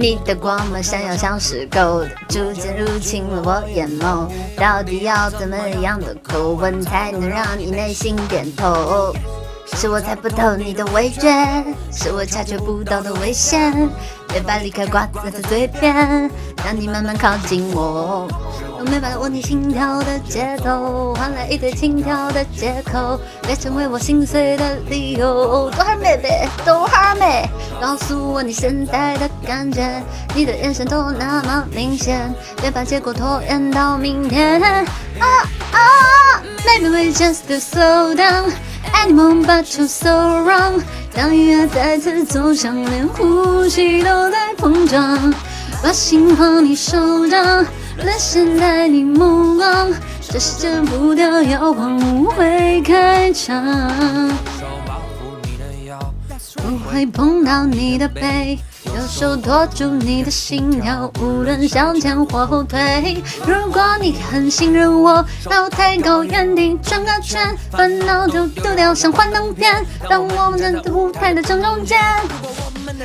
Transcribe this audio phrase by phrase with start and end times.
[0.00, 4.26] 你的光芒闪耀像是 gold，，逐渐入侵了我眼眸。
[4.56, 9.14] 到底要怎么样的口吻才能让你内心点头？
[9.74, 11.30] 是我猜不透你的味觉，
[11.92, 13.90] 是我察觉不到的危险。
[14.26, 15.94] 别把离开挂在嘴边，
[16.64, 18.26] 让你慢慢靠近我。
[18.78, 25.70] 我没把握你心跳的节奏，换来一堆轻佻的借口，别成为我心碎的理由。
[25.70, 26.99] 多哈妹妹，多哈
[27.80, 30.02] 告诉我你现在的感觉，
[30.34, 34.62] 你的眼神都那么明显，别把结果拖延到明天。
[34.62, 35.26] 啊
[35.72, 38.52] 啊，Maybe we just slow down,
[38.92, 40.82] anyone but you so wrong。
[41.14, 45.34] 当音乐再次奏响，连呼吸都在膨胀，
[45.82, 47.64] 把心放你手掌。
[48.02, 53.54] 沦陷在你目光，这是戒不掉摇晃舞会开场，
[56.56, 63.22] 不会碰到你的背，右手托住你的心跳，无论向前或后退。
[63.46, 71.98] 如果你很信任我，到太高原地转个圈，烦恼就丢掉像幻灯片，让我们在舞台的正中间。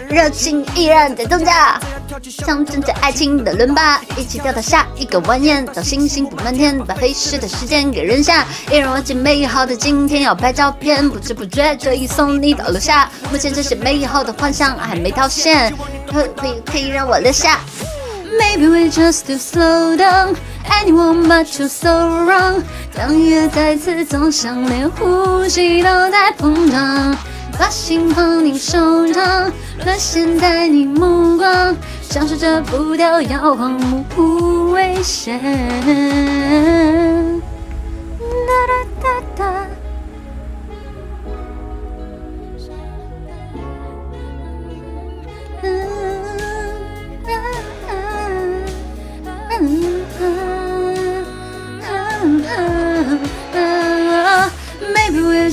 [0.10, 1.80] 热情依然在增加，
[2.30, 13.10] 象征着爱情的伦巴，一起跳到下一个蜿蜒，当星星布满天，把飞逝的时间给扔下，依然忘记美好的今天，要拍照片，不知不觉就已送你到楼下。
[13.32, 15.74] 目前这些美好的幻想还没套现，
[16.12, 17.60] 可可以可以让我留下。
[18.40, 20.36] Maybe we just slow down,
[20.70, 22.64] anyone but you so wrong。
[22.94, 27.16] 当音乐再次走向，连呼吸都在膨胀。
[27.58, 29.52] 把心放你手掌，
[29.84, 33.78] 沦陷在你目光，享受着步调摇晃，
[34.16, 36.75] 不危险。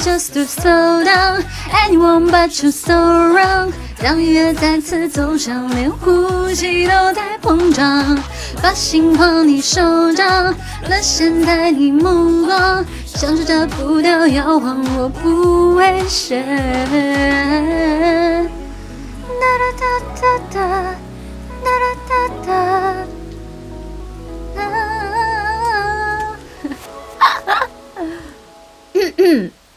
[0.03, 1.45] Just to slow down.
[1.87, 2.93] Anyone but you so
[3.33, 3.73] wrong。
[4.03, 8.19] 当音乐再次奏响，连呼吸都在膨胀。
[8.61, 10.55] 把心放你手掌，
[10.89, 16.43] 沦陷在你目光，享受着步调摇晃，我不危险。